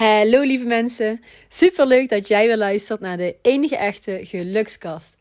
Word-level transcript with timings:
Hallo 0.00 0.42
lieve 0.42 0.64
mensen, 0.64 1.20
super 1.48 1.86
leuk 1.86 2.08
dat 2.08 2.28
jij 2.28 2.46
weer 2.46 2.56
luistert 2.56 3.00
naar 3.00 3.16
de 3.16 3.36
enige 3.42 3.76
echte 3.76 4.20
gelukskast. 4.22 5.16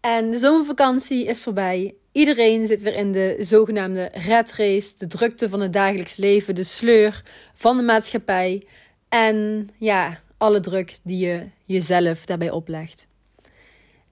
En 0.00 0.30
de 0.30 0.38
zomervakantie 0.38 1.24
is 1.24 1.42
voorbij. 1.42 1.94
Iedereen 2.12 2.66
zit 2.66 2.82
weer 2.82 2.96
in 2.96 3.12
de 3.12 3.36
zogenaamde 3.38 4.10
red 4.12 4.52
race, 4.52 4.94
de 4.98 5.06
drukte 5.06 5.48
van 5.48 5.60
het 5.60 5.72
dagelijks 5.72 6.16
leven, 6.16 6.54
de 6.54 6.64
sleur 6.64 7.22
van 7.54 7.76
de 7.76 7.82
maatschappij 7.82 8.62
en 9.08 9.68
ja, 9.78 10.20
alle 10.38 10.60
druk 10.60 10.98
die 11.02 11.26
je 11.26 11.48
jezelf 11.64 12.26
daarbij 12.26 12.50
oplegt. 12.50 13.06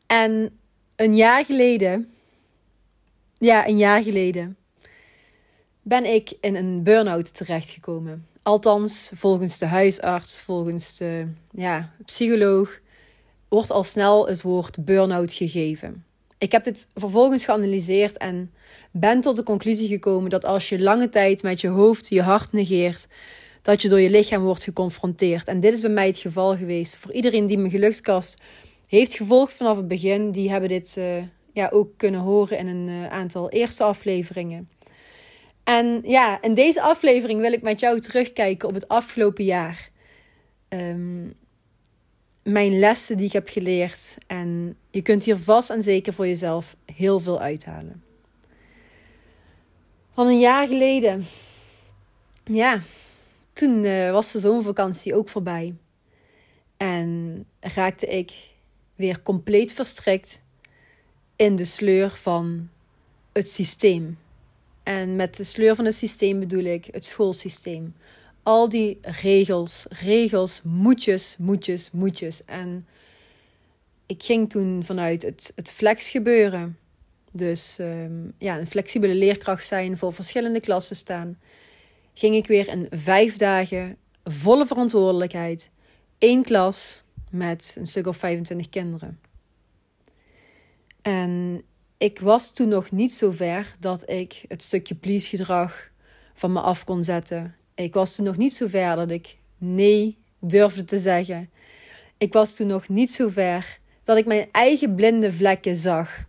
En 0.06 0.58
een 0.96 1.16
jaar 1.16 1.44
geleden, 1.44 2.12
ja, 3.38 3.68
een 3.68 3.78
jaar 3.78 4.02
geleden, 4.02 4.56
ben 5.82 6.04
ik 6.04 6.32
in 6.40 6.54
een 6.54 6.82
burn-out 6.82 7.34
terechtgekomen. 7.34 8.26
Althans, 8.42 9.10
volgens 9.14 9.58
de 9.58 9.66
huisarts, 9.66 10.40
volgens 10.40 10.96
de 10.96 11.26
ja, 11.50 11.92
psycholoog, 12.04 12.80
wordt 13.48 13.70
al 13.70 13.84
snel 13.84 14.26
het 14.26 14.42
woord 14.42 14.84
burn-out 14.84 15.32
gegeven. 15.32 16.04
Ik 16.38 16.52
heb 16.52 16.64
dit 16.64 16.86
vervolgens 16.94 17.44
geanalyseerd 17.44 18.16
en 18.16 18.52
ben 18.90 19.20
tot 19.20 19.36
de 19.36 19.42
conclusie 19.42 19.88
gekomen 19.88 20.30
dat 20.30 20.44
als 20.44 20.68
je 20.68 20.80
lange 20.80 21.08
tijd 21.08 21.42
met 21.42 21.60
je 21.60 21.68
hoofd 21.68 22.08
je 22.08 22.22
hart 22.22 22.52
negeert, 22.52 23.06
dat 23.62 23.82
je 23.82 23.88
door 23.88 24.00
je 24.00 24.10
lichaam 24.10 24.42
wordt 24.42 24.64
geconfronteerd. 24.64 25.48
En 25.48 25.60
dit 25.60 25.74
is 25.74 25.80
bij 25.80 25.90
mij 25.90 26.06
het 26.06 26.18
geval 26.18 26.56
geweest. 26.56 26.96
Voor 26.96 27.12
iedereen 27.12 27.46
die 27.46 27.58
mijn 27.58 27.70
gelukskast 27.70 28.40
heeft 28.86 29.14
gevolgd 29.14 29.52
vanaf 29.52 29.76
het 29.76 29.88
begin, 29.88 30.30
die 30.30 30.50
hebben 30.50 30.68
dit 30.68 30.94
uh, 30.98 31.22
ja, 31.52 31.68
ook 31.72 31.90
kunnen 31.96 32.20
horen 32.20 32.58
in 32.58 32.66
een 32.66 32.88
uh, 32.88 33.06
aantal 33.06 33.50
eerste 33.50 33.82
afleveringen. 33.82 34.68
En 35.64 36.00
ja, 36.04 36.42
in 36.42 36.54
deze 36.54 36.82
aflevering 36.82 37.40
wil 37.40 37.52
ik 37.52 37.62
met 37.62 37.80
jou 37.80 38.00
terugkijken 38.00 38.68
op 38.68 38.74
het 38.74 38.88
afgelopen 38.88 39.44
jaar. 39.44 39.90
Um, 40.68 41.34
mijn 42.42 42.78
lessen 42.78 43.16
die 43.16 43.26
ik 43.26 43.32
heb 43.32 43.48
geleerd. 43.48 44.16
En 44.26 44.76
je 44.90 45.02
kunt 45.02 45.24
hier 45.24 45.38
vast 45.38 45.70
en 45.70 45.82
zeker 45.82 46.12
voor 46.12 46.26
jezelf 46.26 46.76
heel 46.94 47.20
veel 47.20 47.40
uithalen. 47.40 48.02
Van 50.14 50.26
een 50.26 50.38
jaar 50.38 50.66
geleden. 50.66 51.24
Ja, 52.44 52.80
toen 53.52 53.84
uh, 53.84 54.10
was 54.10 54.32
de 54.32 54.38
zomervakantie 54.38 55.14
ook 55.14 55.28
voorbij. 55.28 55.74
En 56.76 57.44
raakte 57.60 58.06
ik 58.06 58.32
weer 58.94 59.22
compleet 59.22 59.72
verstrikt 59.72 60.42
in 61.36 61.56
de 61.56 61.64
sleur 61.64 62.10
van 62.10 62.68
het 63.32 63.48
systeem. 63.48 64.18
En 64.82 65.16
met 65.16 65.36
de 65.36 65.44
sleur 65.44 65.74
van 65.74 65.84
het 65.84 65.94
systeem 65.94 66.40
bedoel 66.40 66.64
ik 66.64 66.88
het 66.90 67.04
schoolsysteem. 67.04 67.94
Al 68.42 68.68
die 68.68 68.98
regels, 69.02 69.86
regels, 69.88 70.60
moetjes, 70.62 71.36
moetjes, 71.38 71.90
moetjes. 71.90 72.44
En 72.44 72.86
ik 74.06 74.22
ging 74.22 74.50
toen 74.50 74.84
vanuit 74.84 75.22
het, 75.22 75.52
het 75.56 75.70
flex 75.70 76.08
gebeuren. 76.08 76.78
Dus 77.32 77.78
um, 77.80 78.34
ja, 78.38 78.58
een 78.58 78.66
flexibele 78.66 79.14
leerkracht 79.14 79.66
zijn, 79.66 79.98
voor 79.98 80.12
verschillende 80.12 80.60
klassen 80.60 80.96
staan. 80.96 81.38
Ging 82.14 82.34
ik 82.34 82.46
weer 82.46 82.68
in 82.68 82.86
vijf 82.90 83.36
dagen 83.36 83.96
volle 84.24 84.66
verantwoordelijkheid. 84.66 85.70
één 86.18 86.42
klas 86.42 87.02
met 87.30 87.74
een 87.78 87.86
stuk 87.86 88.06
of 88.06 88.16
25 88.16 88.68
kinderen. 88.68 89.20
En 91.02 91.62
ik 92.02 92.20
was 92.20 92.52
toen 92.52 92.68
nog 92.68 92.90
niet 92.90 93.12
zo 93.12 93.30
ver 93.30 93.74
dat 93.80 94.10
ik 94.10 94.44
het 94.48 94.62
stukje 94.62 94.94
please 94.94 95.28
gedrag 95.28 95.90
van 96.34 96.52
me 96.52 96.60
af 96.60 96.84
kon 96.84 97.04
zetten. 97.04 97.56
Ik 97.74 97.94
was 97.94 98.14
toen 98.14 98.24
nog 98.24 98.36
niet 98.36 98.54
zo 98.54 98.66
ver 98.66 98.96
dat 98.96 99.10
ik 99.10 99.36
nee 99.58 100.18
durfde 100.38 100.84
te 100.84 100.98
zeggen. 100.98 101.50
Ik 102.18 102.32
was 102.32 102.54
toen 102.54 102.66
nog 102.66 102.88
niet 102.88 103.10
zo 103.10 103.28
ver 103.28 103.78
dat 104.02 104.16
ik 104.16 104.26
mijn 104.26 104.48
eigen 104.52 104.94
blinde 104.94 105.32
vlekken 105.32 105.76
zag. 105.76 106.24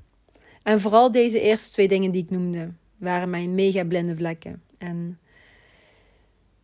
En 0.64 0.82
vooral 0.82 1.12
deze 1.12 1.42
eerste 1.42 1.72
twee 1.72 1.88
dingen 1.88 2.12
die 2.12 2.24
ik 2.24 2.30
noemde, 2.30 2.72
waren 2.98 3.30
mijn 3.30 3.56
mega 3.56 3.84
blinde 3.84 4.16
vlekken. 4.16 4.64
En 4.78 5.20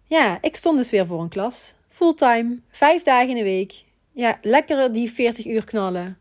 ja, 0.03 0.37
ik 0.41 0.55
stond 0.55 0.77
dus 0.77 0.89
weer 0.89 1.05
voor 1.05 1.21
een 1.21 1.29
klas. 1.29 1.73
Fulltime, 1.89 2.59
vijf 2.69 3.03
dagen 3.03 3.29
in 3.29 3.35
de 3.35 3.43
week. 3.43 3.83
Ja, 4.11 4.39
lekker 4.41 4.91
die 4.91 5.11
40 5.11 5.45
uur 5.45 5.63
knallen. 5.63 6.17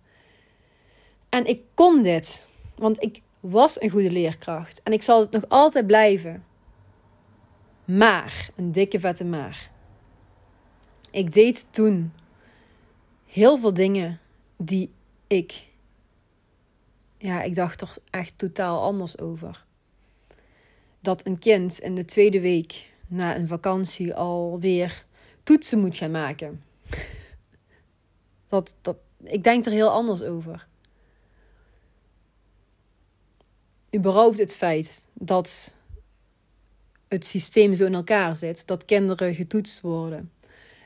En 1.28 1.47
ik 1.47 1.60
kon 1.75 2.03
dit. 2.03 2.47
Want 2.78 3.03
ik 3.03 3.22
was 3.41 3.81
een 3.81 3.91
goede 3.91 4.11
leerkracht 4.11 4.83
en 4.83 4.93
ik 4.93 5.03
zal 5.03 5.21
het 5.21 5.31
nog 5.31 5.49
altijd 5.49 5.87
blijven. 5.87 6.44
Maar, 7.84 8.50
een 8.56 8.72
dikke 8.72 9.00
vette 9.00 9.25
maar. 9.25 9.71
Ik 11.11 11.33
deed 11.33 11.72
toen 11.72 12.12
heel 13.27 13.59
veel 13.59 13.75
dingen 13.75 14.21
die 14.56 14.93
ik, 15.27 15.66
ja, 17.19 17.43
ik 17.43 17.55
dacht 17.55 17.78
toch 17.78 17.99
echt 18.11 18.39
totaal 18.39 18.83
anders 18.83 19.19
over. 19.19 19.65
Dat 21.00 21.27
een 21.27 21.39
kind 21.39 21.78
in 21.78 21.95
de 21.95 22.05
tweede 22.05 22.41
week 22.41 22.91
na 23.06 23.37
een 23.37 23.49
vakantie 23.49 24.15
alweer 24.15 25.05
toetsen 25.43 25.78
moet 25.78 25.97
gaan 25.97 26.10
maken. 26.10 26.62
Dat, 28.49 28.75
dat, 28.81 28.97
ik 29.22 29.43
denk 29.43 29.66
er 29.66 29.72
heel 29.72 29.91
anders 29.91 30.22
over 30.22 30.67
überhaupt 33.97 34.38
het 34.38 34.54
feit 34.54 35.06
dat 35.12 35.75
het 37.09 37.26
systeem 37.26 37.75
zo 37.75 37.84
in 37.84 37.94
elkaar 37.94 38.37
zit, 38.37 38.66
dat 38.66 38.84
kinderen 38.84 39.34
getoetst 39.34 39.81
worden 39.81 40.32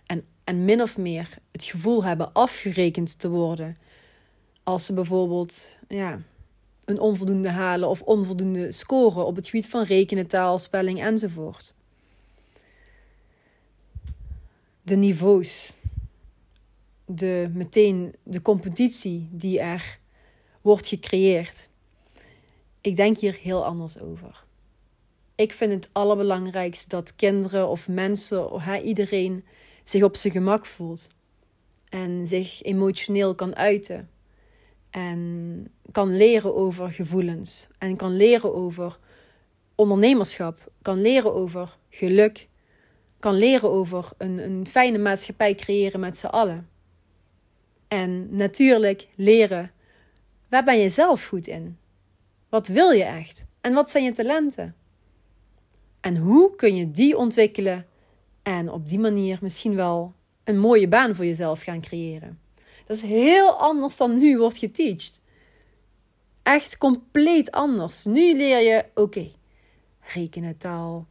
en, 0.07 0.25
en 0.45 0.65
min 0.65 0.83
of 0.83 0.99
meer 0.99 1.39
het 1.53 1.65
gevoel 1.65 2.05
hebben 2.05 2.33
afgerekend 2.33 3.19
te 3.19 3.29
worden 3.29 3.77
als 4.63 4.85
ze 4.85 4.95
bijvoorbeeld 4.95 5.79
ja, 5.89 6.23
een 6.85 7.01
onvoldoende 7.01 7.51
halen 7.51 7.89
of 7.89 8.03
onvoldoende 8.03 8.73
scoren 8.73 9.27
op 9.27 9.37
het 9.37 9.47
gebied 9.47 9.69
van 9.69 9.85
rekenen, 9.85 10.27
taal, 10.27 10.59
spelling 10.59 11.03
enzovoort. 11.03 11.75
De 14.83 14.97
niveaus, 14.97 15.73
de, 17.05 17.51
meteen 17.53 18.15
de 18.23 18.43
competitie 18.43 19.29
die 19.31 19.61
er 19.61 19.99
wordt 20.61 20.87
gecreëerd 20.87 21.69
ik 22.83 22.97
denk 22.97 23.19
hier 23.19 23.39
heel 23.41 23.65
anders 23.65 23.99
over. 23.99 24.45
Ik 25.35 25.53
vind 25.53 25.73
het 25.73 25.91
allerbelangrijkste 25.93 26.89
dat 26.89 27.17
kinderen 27.17 27.69
of 27.69 27.89
mensen, 27.89 28.51
of 28.51 28.79
iedereen 28.83 29.45
zich 29.85 30.03
op 30.03 30.17
zijn 30.17 30.33
gemak 30.33 30.67
voelt. 30.67 31.09
En 31.89 32.27
zich 32.27 32.63
emotioneel 32.63 33.35
kan 33.35 33.57
uiten. 33.57 34.11
En 34.91 35.73
kan 35.93 36.17
leren 36.17 36.55
over 36.55 36.93
gevoelens. 36.93 37.67
En 37.79 37.97
kan 37.97 38.17
leren 38.17 38.55
over 38.55 38.99
ondernemerschap. 39.75 40.71
Kan 40.83 41.01
leren 41.01 41.35
over 41.35 41.79
geluk. 41.89 42.49
Kan 43.19 43.35
leren 43.35 43.71
over 43.71 44.09
een, 44.19 44.39
een 44.39 44.67
fijne 44.67 44.99
maatschappij 44.99 45.55
creëren 45.55 46.01
met 46.01 46.19
z'n 46.19 46.27
allen. 46.27 46.69
En 47.89 48.37
natuurlijk 48.37 49.09
leren 49.17 49.73
waar 50.53 50.65
ben 50.65 50.79
je 50.79 50.89
zelf 50.89 51.27
goed 51.27 51.47
in? 51.47 51.79
Wat 52.53 52.67
wil 52.69 52.91
je 52.91 53.05
echt? 53.05 53.45
En 53.61 53.75
wat 53.75 53.91
zijn 53.91 54.05
je 54.05 54.13
talenten? 54.13 54.75
En 56.01 56.17
hoe 56.17 56.57
kun 56.57 56.77
je 56.77 56.91
die 56.91 57.17
ontwikkelen 57.17 57.87
en 58.43 58.71
op 58.71 58.89
die 58.89 58.99
manier 58.99 59.39
misschien 59.41 59.75
wel 59.75 60.15
een 60.45 60.59
mooie 60.59 60.89
baan 60.89 61.15
voor 61.15 61.25
jezelf 61.25 61.63
gaan 61.63 61.81
creëren? 61.81 62.41
Dat 62.87 62.97
is 62.97 63.03
heel 63.03 63.51
anders 63.53 63.97
dan 63.97 64.19
nu 64.19 64.39
wordt 64.39 64.59
geteacht. 64.59 65.21
Echt 66.43 66.79
compleet 66.79 67.51
anders. 67.51 68.05
Nu 68.05 68.37
leer 68.37 68.61
je, 68.61 68.85
oké, 68.89 69.01
okay, 69.01 69.35
rekenen, 70.01 70.57
taal, 70.57 71.07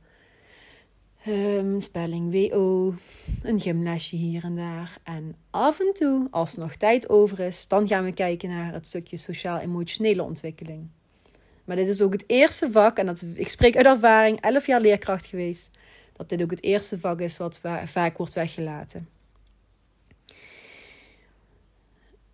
um, 1.28 1.80
spelling, 1.80 2.50
WO, 2.50 2.96
een 3.42 3.60
gymlesje 3.60 4.16
hier 4.16 4.44
en 4.44 4.56
daar. 4.56 4.98
En 5.04 5.36
af 5.50 5.80
en 5.80 5.94
toe, 5.94 6.28
als 6.32 6.54
er 6.54 6.60
nog 6.60 6.76
tijd 6.76 7.10
over 7.10 7.40
is, 7.40 7.68
dan 7.68 7.88
gaan 7.88 8.04
we 8.04 8.12
kijken 8.12 8.50
naar 8.50 8.74
het 8.74 8.88
stukje 8.88 9.18
sociaal-emotionele 9.18 10.24
ontwikkeling. 10.24 10.90
Maar 11.66 11.76
dit 11.76 11.88
is 11.88 12.02
ook 12.02 12.12
het 12.12 12.24
eerste 12.28 12.72
vak, 12.72 12.98
en 12.98 13.06
dat, 13.06 13.24
ik 13.34 13.48
spreek 13.48 13.76
uit 13.76 13.86
ervaring, 13.86 14.42
11 14.42 14.66
jaar 14.66 14.82
leerkracht 14.82 15.26
geweest, 15.26 15.70
dat 16.14 16.30
dit 16.30 16.42
ook 16.42 16.52
het 16.52 16.64
eerste 16.64 17.00
vak 17.00 17.22
is 17.22 17.38
wat 17.38 17.60
vaak 17.86 18.18
wordt 18.18 18.34
weggelaten. 18.34 19.10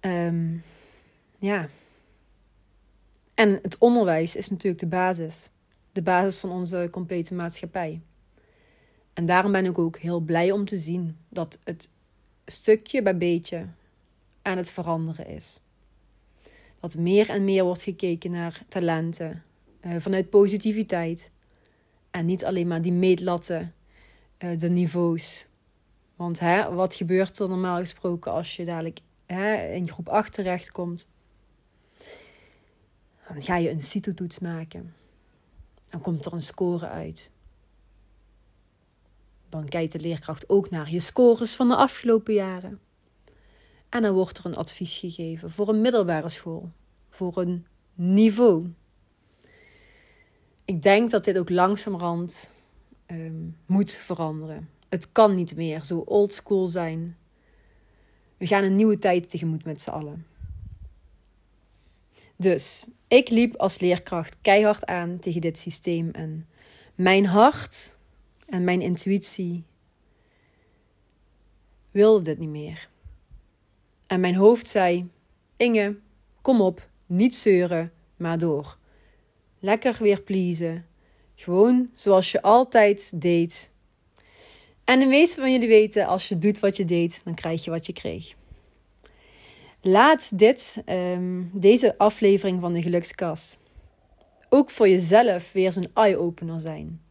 Um, 0.02 0.64
ja. 1.40 1.70
En 3.34 3.60
het 3.62 3.78
onderwijs 3.78 4.36
is 4.36 4.50
natuurlijk 4.50 4.82
de 4.82 4.88
basis. 4.88 5.50
De 5.92 6.02
basis 6.02 6.38
van 6.38 6.52
onze 6.52 6.88
complete 6.92 7.34
maatschappij. 7.34 8.02
En 9.14 9.26
daarom 9.26 9.52
ben 9.52 9.66
ik 9.66 9.78
ook 9.78 9.98
heel 9.98 10.20
blij 10.20 10.52
om 10.52 10.66
te 10.66 10.78
zien 10.78 11.18
dat 11.30 11.60
het 11.64 11.90
stukje 12.46 13.02
bij 13.02 13.18
beetje 13.18 13.68
aan 14.42 14.58
het 14.58 14.70
veranderen 14.70 15.28
is. 15.28 15.60
Dat 16.80 16.98
meer 16.98 17.30
en 17.30 17.44
meer 17.44 17.64
wordt 17.64 17.82
gekeken 17.82 18.32
naar 18.32 18.64
talenten 18.68 19.44
uh, 19.82 19.96
vanuit 20.00 20.30
positiviteit. 20.30 21.32
En 22.12 22.26
niet 22.26 22.46
alleen 22.46 22.68
maar 22.68 22.82
die 22.82 22.92
meetlatten, 22.92 23.74
uh, 24.40 24.58
de 24.58 24.70
niveaus. 24.70 25.48
Want 26.16 26.40
hè, 26.40 26.74
wat 26.74 26.96
gebeurt 26.96 27.40
er 27.40 27.50
normaal 27.50 27.80
gesproken 27.80 28.32
als 28.32 28.56
je 28.56 28.66
dadelijk 28.66 29.00
hè, 29.26 29.74
in 29.74 29.90
groep 29.92 30.10
8 30.10 30.34
terechtkomt? 30.34 31.08
Dan 33.28 33.42
ga 33.42 33.56
je 33.56 33.70
een 33.70 33.82
CITO-toets 33.82 34.40
maken. 34.40 34.94
Dan 35.90 36.02
komt 36.02 36.26
er 36.26 36.34
een 36.34 36.42
score 36.42 36.88
uit. 36.88 37.32
Dan 39.50 39.70
kijkt 39.70 39.92
de 39.92 40.00
leerkracht 40.00 40.50
ook 40.50 40.70
naar 40.70 40.92
je 40.92 41.00
scores 41.00 41.56
van 41.56 41.68
de 41.68 41.76
afgelopen 41.76 42.34
jaren. 42.34 42.80
En 43.90 44.02
dan 44.02 44.14
wordt 44.14 44.38
er 44.38 44.46
een 44.46 44.56
advies 44.56 44.98
gegeven 44.98 45.52
voor 45.52 45.70
een 45.70 45.82
middelbare 45.82 46.30
school, 46.30 46.72
voor 47.10 47.38
een 47.38 47.66
niveau. 47.94 48.70
Ik 50.66 50.82
denk 50.82 51.12
dat 51.12 51.24
dit 51.24 51.38
ook 51.38 51.50
langzamerhand 51.50 52.54
um, 53.08 53.58
moet 53.66 53.92
veranderen. 53.92 54.70
Het 54.90 55.12
kan 55.12 55.36
niet 55.36 55.56
meer 55.56 55.84
zo 55.84 56.00
oldschool 56.00 56.68
zijn. 56.68 57.18
We 58.38 58.48
gaan 58.48 58.64
een 58.64 58.76
nieuwe 58.76 58.98
tijd 58.98 59.30
tegemoet 59.30 59.66
met 59.66 59.82
z'n 59.82 59.90
allen. 59.90 60.26
Dus 62.36 62.88
ik 63.08 63.30
liep 63.30 63.56
als 63.56 63.80
leerkracht 63.80 64.38
keihard 64.42 64.86
aan 64.86 65.20
tegen 65.20 65.42
dit 65.42 65.58
systeem 65.58 66.10
en 66.12 66.48
mijn 66.96 67.26
hart 67.26 67.98
en 68.46 68.64
mijn 68.64 68.82
intuïtie 68.82 69.64
wilde 71.92 72.24
dit 72.24 72.38
niet 72.40 72.50
meer. 72.50 72.90
En 74.08 74.20
mijn 74.20 74.36
hoofd 74.36 74.70
zei: 74.70 75.10
Inge, 75.58 75.96
kom 76.42 76.62
op, 76.62 76.90
niet 77.06 77.36
zeuren, 77.36 77.92
maar 78.16 78.38
door. 78.38 78.78
Lekker 79.60 79.98
weer 80.00 80.22
pleasen. 80.22 80.86
Gewoon 81.36 81.90
zoals 81.94 82.32
je 82.32 82.42
altijd 82.42 83.22
deed. 83.22 83.72
En 84.84 85.00
de 85.00 85.06
meeste 85.06 85.40
van 85.40 85.52
jullie 85.52 85.68
weten, 85.68 86.08
als 86.08 86.28
je 86.28 86.38
doet 86.38 86.60
wat 86.60 86.78
je 86.78 86.86
deed, 86.86 87.22
dan 87.24 87.34
krijg 87.34 87.64
je 87.64 87.72
wat 87.72 87.86
je 87.86 87.94
kreeg. 87.94 88.36
Laat 89.82 90.38
dit, 90.38 90.78
ehm, 90.86 91.44
deze 91.52 91.98
aflevering 91.98 92.62
van 92.62 92.74
de 92.74 92.82
Gelukskast, 92.82 93.58
ook 94.50 94.70
voor 94.70 94.90
jezelf 94.90 95.52
weer 95.52 95.72
zo'n 95.72 95.92
eye-opener 95.94 96.60
zijn. 96.60 97.02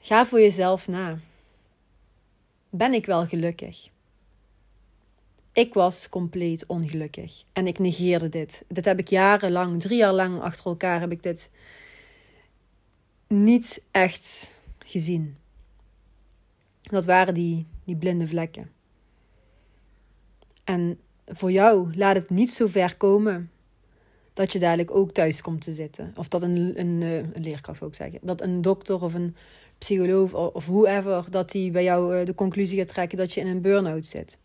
Ga 0.00 0.26
voor 0.26 0.40
jezelf 0.40 0.88
na. 0.88 1.18
Ben 2.70 2.94
ik 2.94 3.06
wel 3.06 3.26
gelukkig? 3.26 3.90
Ik 5.52 5.74
was 5.74 6.08
compleet 6.08 6.66
ongelukkig 6.66 7.44
en 7.52 7.66
ik 7.66 7.78
negeerde 7.78 8.28
dit. 8.28 8.64
Dit 8.68 8.84
heb 8.84 8.98
ik 8.98 9.08
jarenlang, 9.08 9.80
drie 9.80 9.98
jaar 9.98 10.12
lang 10.12 10.40
achter 10.40 10.66
elkaar, 10.66 11.00
heb 11.00 11.10
ik 11.10 11.22
dit 11.22 11.50
niet 13.26 13.84
echt 13.90 14.60
gezien. 14.78 15.36
Dat 16.80 17.04
waren 17.04 17.34
die, 17.34 17.66
die 17.84 17.96
blinde 17.96 18.26
vlekken. 18.26 18.70
En 20.64 20.98
voor 21.26 21.52
jou 21.52 21.96
laat 21.96 22.16
het 22.16 22.30
niet 22.30 22.50
zo 22.50 22.66
ver 22.66 22.96
komen 22.96 23.50
dat 24.32 24.52
je 24.52 24.58
dadelijk 24.58 24.90
ook 24.90 25.12
thuis 25.12 25.40
komt 25.40 25.60
te 25.60 25.72
zitten. 25.72 26.12
Of 26.16 26.28
dat 26.28 26.42
een, 26.42 26.80
een, 26.80 27.02
eh, 27.02 27.16
een 27.16 27.42
leerkracht 27.42 27.82
ook 27.82 27.94
zeggen. 27.94 28.18
Dat 28.22 28.40
een 28.40 28.62
dokter 28.62 29.02
of 29.02 29.14
een 29.14 29.36
psycholoog 29.80 30.52
of 30.54 30.66
whoever, 30.66 31.30
dat 31.30 31.50
die 31.50 31.70
bij 31.70 31.84
jou 31.84 32.16
eh, 32.16 32.26
de 32.26 32.34
conclusie 32.34 32.78
gaat 32.78 32.88
trekken 32.88 33.18
dat 33.18 33.32
je 33.32 33.40
in 33.40 33.46
een 33.46 33.60
burn-out 33.60 34.06
zit. 34.06 34.38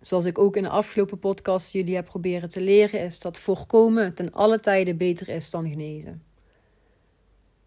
Zoals 0.00 0.24
ik 0.24 0.38
ook 0.38 0.56
in 0.56 0.62
de 0.62 0.68
afgelopen 0.68 1.18
podcast 1.18 1.72
jullie 1.72 1.94
heb 1.94 2.04
proberen 2.04 2.48
te 2.48 2.60
leren, 2.60 3.00
is 3.00 3.20
dat 3.20 3.38
voorkomen 3.38 4.14
ten 4.14 4.32
alle 4.32 4.60
tijden 4.60 4.96
beter 4.96 5.28
is 5.28 5.50
dan 5.50 5.68
genezen. 5.68 6.22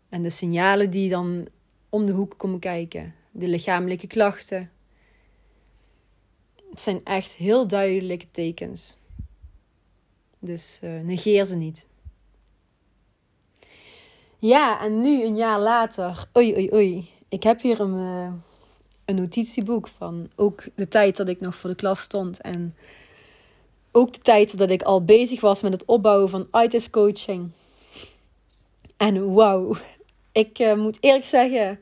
En 0.09 0.23
de 0.23 0.29
signalen 0.29 0.89
die 0.89 1.09
dan 1.09 1.47
om 1.89 2.05
de 2.05 2.11
hoek 2.11 2.37
komen 2.37 2.59
kijken, 2.59 3.15
de 3.31 3.47
lichamelijke 3.47 4.07
klachten, 4.07 4.71
het 6.71 6.81
zijn 6.81 7.01
echt 7.03 7.33
heel 7.33 7.67
duidelijke 7.67 8.31
tekens. 8.31 8.97
Dus 10.39 10.79
uh, 10.83 10.99
negeer 11.01 11.45
ze 11.45 11.55
niet. 11.55 11.87
Ja, 14.39 14.81
en 14.81 15.01
nu 15.01 15.23
een 15.23 15.35
jaar 15.35 15.59
later, 15.59 16.29
oei 16.37 16.53
oei 16.53 16.73
oei, 16.73 17.09
ik 17.29 17.43
heb 17.43 17.61
hier 17.61 17.79
een, 17.79 17.93
uh, 17.93 18.31
een 19.05 19.15
notitieboek 19.15 19.87
van 19.87 20.29
ook 20.35 20.63
de 20.75 20.87
tijd 20.87 21.17
dat 21.17 21.27
ik 21.27 21.39
nog 21.39 21.55
voor 21.55 21.69
de 21.69 21.75
klas 21.75 21.99
stond 21.99 22.41
en 22.41 22.75
ook 23.91 24.13
de 24.13 24.19
tijd 24.19 24.57
dat 24.57 24.69
ik 24.69 24.81
al 24.83 25.05
bezig 25.05 25.41
was 25.41 25.61
met 25.61 25.71
het 25.71 25.85
opbouwen 25.85 26.29
van 26.29 26.47
ITIS 26.51 26.89
coaching. 26.89 27.51
En 28.97 29.33
wauw, 29.33 29.75
ik 30.31 30.59
uh, 30.59 30.73
moet 30.73 30.97
eerlijk 30.99 31.25
zeggen, 31.25 31.79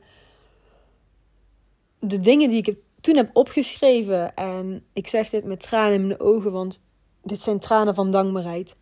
de 1.98 2.20
dingen 2.20 2.48
die 2.48 2.62
ik 2.62 2.76
toen 3.00 3.16
heb 3.16 3.30
opgeschreven, 3.32 4.34
en 4.34 4.84
ik 4.92 5.06
zeg 5.06 5.30
dit 5.30 5.44
met 5.44 5.62
tranen 5.62 5.94
in 5.94 6.06
mijn 6.06 6.20
ogen, 6.20 6.52
want 6.52 6.82
dit 7.22 7.40
zijn 7.40 7.58
tranen 7.58 7.94
van 7.94 8.10
dankbaarheid. 8.10 8.76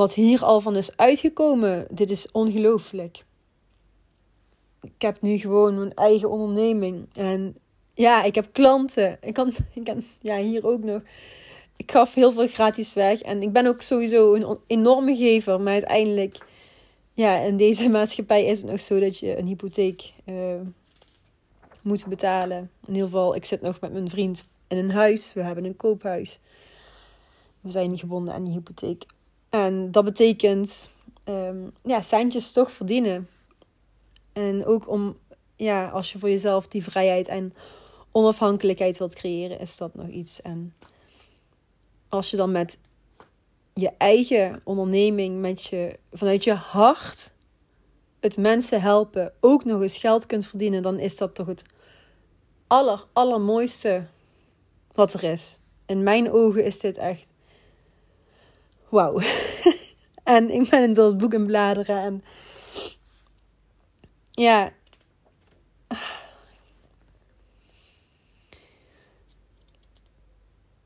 Wat 0.00 0.14
hier 0.14 0.44
al 0.44 0.60
van 0.60 0.76
is 0.76 0.96
uitgekomen, 0.96 1.86
dit 1.90 2.10
is 2.10 2.30
ongelooflijk. 2.32 3.24
Ik 4.82 5.02
heb 5.02 5.22
nu 5.22 5.38
gewoon 5.38 5.78
mijn 5.78 5.94
eigen 5.94 6.30
onderneming. 6.30 7.08
En 7.12 7.56
ja, 7.94 8.22
ik 8.22 8.34
heb 8.34 8.48
klanten. 8.52 9.18
Ik 9.20 9.34
kan, 9.34 9.48
ik 9.72 9.84
kan 9.84 10.04
ja, 10.20 10.36
hier 10.36 10.66
ook 10.66 10.82
nog. 10.82 11.02
Ik 11.76 11.90
gaf 11.90 12.14
heel 12.14 12.32
veel 12.32 12.46
gratis 12.46 12.92
weg. 12.92 13.20
En 13.20 13.42
ik 13.42 13.52
ben 13.52 13.66
ook 13.66 13.82
sowieso 13.82 14.34
een 14.34 14.58
enorme 14.66 15.16
gever. 15.16 15.60
Maar 15.60 15.72
uiteindelijk, 15.72 16.38
ja, 17.12 17.38
in 17.38 17.56
deze 17.56 17.88
maatschappij 17.98 18.44
is 18.44 18.62
het 18.62 18.70
nog 18.70 18.80
zo 18.80 19.00
dat 19.00 19.18
je 19.18 19.38
een 19.38 19.46
hypotheek 19.46 20.12
uh, 20.26 20.60
moet 21.82 22.06
betalen. 22.06 22.70
In 22.86 22.92
ieder 22.94 23.08
geval, 23.08 23.34
ik 23.34 23.44
zit 23.44 23.60
nog 23.60 23.80
met 23.80 23.92
mijn 23.92 24.10
vriend 24.10 24.48
in 24.68 24.76
een 24.76 24.90
huis. 24.90 25.32
We 25.32 25.42
hebben 25.42 25.64
een 25.64 25.76
koophuis. 25.76 26.40
We 27.60 27.70
zijn 27.70 27.90
niet 27.90 28.00
gebonden 28.00 28.34
aan 28.34 28.44
die 28.44 28.52
hypotheek. 28.52 29.04
En 29.50 29.90
dat 29.90 30.04
betekent 30.04 30.88
um, 31.24 31.72
ja, 31.82 32.00
centjes 32.00 32.52
toch 32.52 32.72
verdienen. 32.72 33.28
En 34.32 34.66
ook 34.66 34.88
om, 34.88 35.18
ja, 35.56 35.88
als 35.88 36.12
je 36.12 36.18
voor 36.18 36.30
jezelf 36.30 36.66
die 36.66 36.82
vrijheid 36.82 37.28
en 37.28 37.54
onafhankelijkheid 38.12 38.98
wilt 38.98 39.14
creëren, 39.14 39.60
is 39.60 39.76
dat 39.76 39.94
nog 39.94 40.08
iets. 40.08 40.42
En 40.42 40.74
als 42.08 42.30
je 42.30 42.36
dan 42.36 42.52
met 42.52 42.78
je 43.74 43.90
eigen 43.98 44.60
onderneming, 44.64 45.40
met 45.40 45.64
je, 45.64 45.98
vanuit 46.12 46.44
je 46.44 46.54
hart, 46.54 47.32
het 48.20 48.36
mensen 48.36 48.80
helpen, 48.80 49.32
ook 49.40 49.64
nog 49.64 49.82
eens 49.82 49.96
geld 49.96 50.26
kunt 50.26 50.46
verdienen, 50.46 50.82
dan 50.82 50.98
is 50.98 51.16
dat 51.16 51.34
toch 51.34 51.46
het 51.46 51.64
aller, 52.66 53.04
allermooiste 53.12 54.06
wat 54.92 55.12
er 55.12 55.22
is. 55.22 55.58
In 55.86 56.02
mijn 56.02 56.32
ogen 56.32 56.64
is 56.64 56.78
dit 56.78 56.96
echt 56.96 57.29
wauw. 58.90 59.20
en 60.24 60.50
ik 60.50 60.68
ben 60.70 60.92
door 60.92 61.06
het 61.06 61.18
boek 61.18 61.34
in 61.34 61.46
bladeren 61.46 62.02
en 62.02 62.22
ja. 64.30 64.72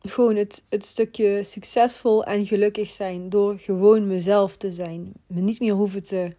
Gewoon 0.01 0.37
het, 0.37 0.65
het 0.69 0.85
stukje 0.85 1.45
succesvol 1.45 2.25
en 2.25 2.47
gelukkig 2.47 2.91
zijn 2.91 3.29
door 3.29 3.59
gewoon 3.59 4.07
mezelf 4.07 4.57
te 4.57 4.73
zijn. 4.73 5.13
Me 5.27 5.41
niet 5.41 5.61
meer 5.61 5.73
hoeven 5.73 6.05
te. 6.05 6.37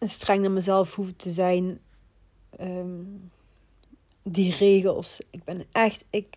streng 0.00 0.40
naar 0.40 0.50
mezelf 0.50 0.94
hoeven 0.94 1.16
te 1.16 1.32
zijn. 1.32 1.80
Ehm, 2.50 3.02
die 4.22 4.56
regels. 4.56 5.20
Ik 5.30 5.44
ben 5.44 5.64
echt. 5.72 6.04
Ik, 6.10 6.36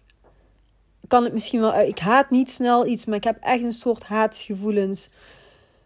kan 1.08 1.24
het 1.24 1.34
misschien 1.34 1.60
wel 1.60 1.80
Ik 1.80 2.00
haat 2.00 2.30
niet 2.30 2.50
snel 2.50 2.88
iets, 2.88 3.06
maar 3.06 3.18
ik 3.18 3.24
heb 3.24 3.38
echt 3.42 3.64
een 3.64 3.74
soort 3.74 4.04
haatgevoelens 4.04 5.10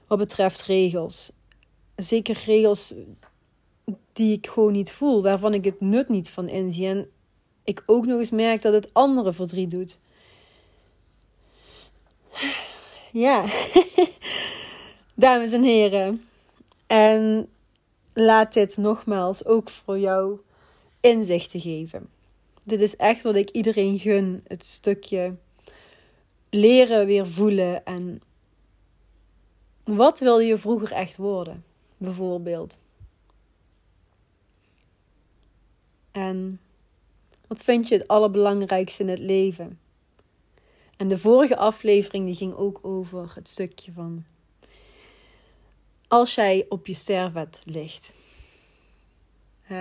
wat 0.07 0.17
betreft 0.17 0.61
regels. 0.61 1.31
Zeker 1.95 2.41
regels 2.45 2.93
die 4.13 4.37
ik 4.37 4.47
gewoon 4.47 4.71
niet 4.71 4.91
voel, 4.91 5.21
waarvan 5.21 5.53
ik 5.53 5.65
het 5.65 5.81
nut 5.81 6.09
niet 6.09 6.29
van 6.29 6.47
inzie. 6.47 6.87
En 6.87 7.09
ik 7.63 7.83
ook 7.85 8.05
nog 8.05 8.19
eens 8.19 8.29
merk 8.29 8.61
dat 8.61 8.73
het 8.73 8.93
andere 8.93 9.33
verdriet 9.33 9.71
doet. 9.71 9.99
Ja, 13.11 13.45
dames 15.15 15.51
en 15.51 15.63
heren. 15.63 16.25
En 16.87 17.49
laat 18.13 18.53
dit 18.53 18.77
nogmaals 18.77 19.45
ook 19.45 19.69
voor 19.69 19.99
jou 19.99 20.39
inzicht 20.99 21.51
te 21.51 21.59
geven. 21.59 22.09
Dit 22.63 22.79
is 22.79 22.95
echt 22.95 23.23
wat 23.23 23.35
ik 23.35 23.49
iedereen 23.49 23.99
gun. 23.99 24.43
Het 24.47 24.65
stukje 24.65 25.35
leren 26.49 27.05
weer 27.05 27.27
voelen. 27.27 27.85
En 27.85 28.21
wat 29.83 30.19
wilde 30.19 30.43
je 30.43 30.57
vroeger 30.57 30.91
echt 30.91 31.17
worden? 31.17 31.63
Bijvoorbeeld. 31.97 32.79
En 36.11 36.59
wat 37.47 37.61
vind 37.61 37.87
je 37.87 37.97
het 37.97 38.07
allerbelangrijkste 38.07 39.03
in 39.03 39.09
het 39.09 39.19
leven? 39.19 39.79
En 40.97 41.07
de 41.07 41.17
vorige 41.17 41.57
aflevering 41.57 42.25
die 42.25 42.35
ging 42.35 42.53
ook 42.53 42.79
over 42.81 43.31
het 43.35 43.47
stukje 43.47 43.91
van 43.91 44.25
als 46.07 46.35
jij 46.35 46.65
op 46.69 46.87
je 46.87 46.93
sterfbed 46.93 47.61
ligt. 47.65 48.13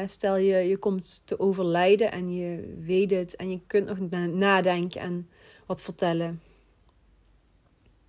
Stel 0.07 0.37
je, 0.37 0.57
je 0.57 0.77
komt 0.77 1.23
te 1.25 1.39
overlijden 1.39 2.13
en 2.13 2.35
je 2.35 2.75
weet 2.81 3.11
het 3.11 3.37
en 3.37 3.51
je 3.51 3.61
kunt 3.67 3.87
nog 3.87 3.99
nadenken 4.33 5.01
en 5.01 5.29
wat 5.67 5.83
vertellen. 5.83 6.43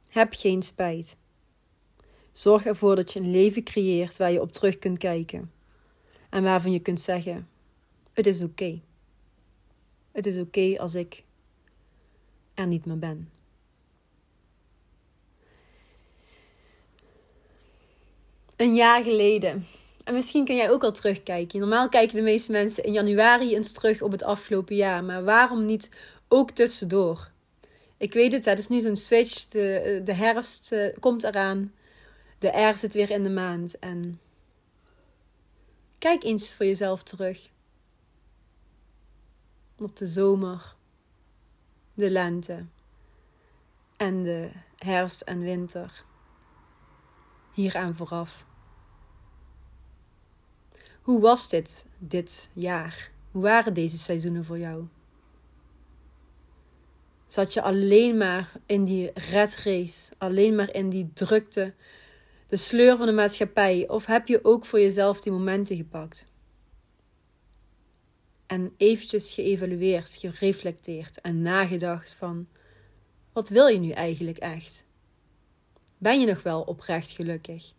Heb 0.10 0.34
geen 0.34 0.63
spijt. 0.63 1.18
Zorg 2.32 2.66
ervoor 2.66 2.96
dat 2.96 3.13
je 3.13 3.20
een 3.20 3.32
leven 3.32 3.63
creëert 3.63 4.18
waar 4.18 4.32
je 4.32 4.42
op 4.42 4.51
terug 4.51 4.78
kunt 4.78 4.98
kijken 4.98 5.51
en 6.30 6.44
waarvan 6.44 6.72
je 6.72 6.80
kunt 6.80 7.01
zeggen: 7.01 7.48
Het 8.13 8.28
is 8.28 8.42
oké. 8.42 8.82
Het 10.12 10.25
is 10.25 10.40
oké 10.40 10.78
als 10.78 10.96
ik 10.96 11.24
er 12.54 12.68
niet 12.68 12.86
meer 12.86 13.00
ben. 13.00 13.30
Een 18.56 18.75
jaar 18.75 19.04
geleden. 19.04 19.66
En 20.03 20.13
misschien 20.13 20.46
kun 20.46 20.55
jij 20.55 20.72
ook 20.72 20.84
al 20.84 20.91
terugkijken. 20.91 21.60
Normaal 21.60 21.89
kijken 21.89 22.15
de 22.15 22.22
meeste 22.22 22.51
mensen 22.51 22.84
in 22.84 22.93
januari 22.93 23.55
eens 23.55 23.72
terug 23.72 24.01
op 24.01 24.12
het 24.12 24.24
afgelopen 24.24 24.75
jaar. 24.75 25.03
Maar 25.03 25.24
waarom 25.24 25.65
niet 25.65 25.89
ook 26.27 26.51
tussendoor? 26.51 27.31
Ik 27.98 28.13
weet 28.13 28.31
het, 28.31 28.46
het 28.46 28.58
is 28.58 28.67
nu 28.67 28.79
zo'n 28.79 28.96
switch. 28.96 29.46
De, 29.46 30.01
de 30.03 30.13
herfst 30.13 30.72
uh, 30.72 30.96
komt 31.00 31.24
eraan. 31.24 31.74
De 32.39 32.48
R 32.48 32.77
zit 32.77 32.93
weer 32.93 33.10
in 33.10 33.24
de 33.24 33.29
maand. 33.29 33.79
En 33.79 34.20
kijk 35.98 36.24
eens 36.24 36.53
voor 36.53 36.65
jezelf 36.65 37.03
terug. 37.03 37.50
Op 39.77 39.96
de 39.96 40.08
zomer, 40.08 40.75
de 41.93 42.12
lente 42.12 42.65
en 43.98 44.24
de 44.24 44.51
herfst 44.75 45.22
en 45.22 45.39
winter. 45.39 46.03
Hieraan 47.53 47.96
vooraf. 47.96 48.46
Hoe 51.01 51.22
was 51.22 51.50
dit, 51.50 51.86
dit 51.98 52.50
jaar? 52.53 53.12
Hoe 53.31 53.41
waren 53.41 53.74
deze 53.74 53.98
seizoenen 53.98 54.46
voor 54.46 54.60
jou? 54.60 54.88
Zat 57.27 57.53
je 57.53 57.62
alleen 57.62 58.17
maar 58.17 58.51
in 58.65 58.84
die 58.84 59.12
red 59.13 59.55
race, 59.55 60.12
alleen 60.17 60.55
maar 60.55 60.74
in 60.74 60.89
die 60.89 61.12
drukte, 61.13 61.74
de 62.48 62.58
sleur 62.58 62.98
van 62.98 63.05
de 63.05 63.12
maatschappij, 63.12 63.89
of 63.89 64.05
heb 64.05 64.27
je 64.27 64.43
ook 64.43 64.65
voor 64.65 64.79
jezelf 64.79 65.22
die 65.22 65.31
momenten 65.31 65.75
gepakt? 65.75 66.27
En 68.46 68.74
eventjes 68.77 69.34
geëvalueerd, 69.34 70.15
gereflecteerd 70.15 71.22
en 71.22 71.41
nagedacht 71.41 72.13
van, 72.13 72.48
wat 73.34 73.50
wil 73.50 73.67
je 73.67 73.79
nu 73.79 73.89
eigenlijk 73.89 74.38
echt? 74.38 74.86
Ben 75.98 76.20
je 76.20 76.25
nog 76.25 76.43
wel 76.43 76.62
oprecht 76.62 77.10
gelukkig? 77.10 77.74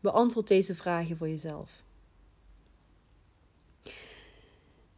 Beantwoord 0.00 0.48
deze 0.48 0.74
vragen 0.74 1.16
voor 1.16 1.28
jezelf. 1.28 1.70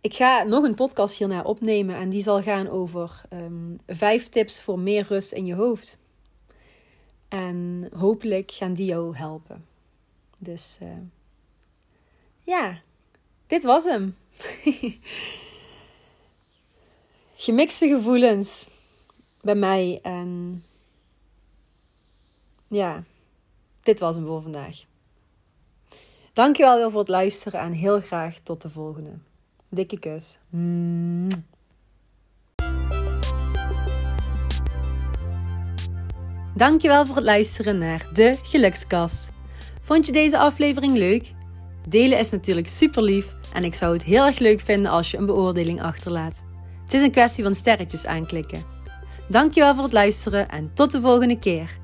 Ik 0.00 0.14
ga 0.14 0.42
nog 0.42 0.64
een 0.64 0.75
podcast 0.75 1.16
hierna 1.16 1.42
opnemen 1.42 1.97
en 1.97 2.11
die 2.11 2.23
zal 2.23 2.42
gaan 2.42 2.69
over 2.69 3.23
um, 3.33 3.78
vijf 3.87 4.28
tips 4.28 4.62
voor 4.62 4.78
meer 4.78 5.07
rust 5.09 5.33
in 5.33 5.47
je 5.47 5.54
hoofd. 5.54 5.99
En 7.28 7.88
hopelijk 7.95 8.50
gaan 8.50 8.75
die 8.75 8.87
jou 8.87 9.16
helpen. 9.16 9.66
Dus 10.38 10.78
uh, 10.83 10.97
ja, 12.40 12.80
dit 13.47 13.62
was 13.62 13.85
hem. 13.85 14.16
Gemixte 17.45 17.88
gevoelens 17.88 18.69
bij 19.40 19.54
mij 19.54 19.99
en 20.02 20.62
ja, 22.69 23.04
dit 23.83 24.00
was 24.00 24.16
hem 24.16 24.26
voor 24.26 24.42
vandaag. 24.42 24.88
Dankjewel 26.32 26.76
weer 26.76 26.90
voor 26.90 27.00
het 27.00 27.08
luisteren 27.08 27.60
en 27.60 27.72
heel 27.72 28.00
graag 28.00 28.38
tot 28.38 28.62
de 28.62 28.70
volgende. 28.70 29.10
Dikke 29.68 29.99
kus. 29.99 30.38
Dankjewel 36.54 37.06
voor 37.06 37.16
het 37.16 37.25
luisteren 37.25 37.78
naar 37.78 38.06
de 38.12 38.38
Gelukskast. 38.42 39.30
Vond 39.80 40.06
je 40.06 40.12
deze 40.12 40.38
aflevering 40.38 40.96
leuk? 40.96 41.32
Delen 41.88 42.18
is 42.18 42.30
natuurlijk 42.30 42.68
super 42.68 43.02
lief 43.02 43.34
en 43.52 43.64
ik 43.64 43.75
zou 43.75 43.92
het 43.92 44.04
heel 44.04 44.26
erg 44.26 44.38
leuk 44.38 44.60
vinden 44.60 44.90
als 44.90 45.10
je 45.10 45.16
een 45.16 45.26
beoordeling 45.26 45.82
achterlaat. 45.82 46.42
Het 46.84 46.94
is 46.94 47.02
een 47.02 47.10
kwestie 47.10 47.44
van 47.44 47.54
sterretjes 47.54 48.06
aanklikken. 48.06 48.62
Dankjewel 49.28 49.75
voor 49.75 49.84
het 49.84 49.92
luisteren 49.92 50.49
en 50.49 50.70
tot 50.75 50.92
de 50.92 51.00
volgende 51.00 51.38
keer. 51.38 51.78